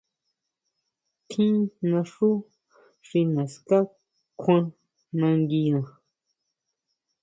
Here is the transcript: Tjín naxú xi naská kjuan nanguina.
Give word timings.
Tjín 1.27 1.55
naxú 1.89 2.29
xi 3.07 3.19
naská 3.35 3.79
kjuan 4.41 4.65
nanguina. 5.19 5.81